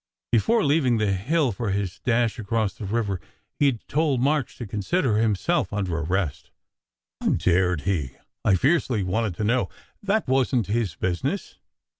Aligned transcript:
Before 0.31 0.63
leaving 0.63 0.97
the 0.97 1.11
hill 1.13 1.51
for 1.51 1.69
his 1.69 1.99
dash 1.99 2.39
across 2.39 2.73
the 2.73 2.85
river 2.85 3.21
he 3.59 3.73
d 3.73 3.81
told 3.87 4.19
March 4.19 4.57
to 4.57 4.65
consider 4.65 5.19
himself 5.19 5.71
under 5.71 5.95
arrest" 5.99 6.49
"How 7.21 7.29
dared 7.33 7.81
he?" 7.81 8.17
I 8.43 8.55
fiercely 8.55 9.03
wanted 9.03 9.35
to 9.35 9.43
know. 9.43 9.69
"That 10.01 10.27
wasn 10.27 10.63
t 10.63 10.73
his 10.73 10.95
business." 10.95 11.59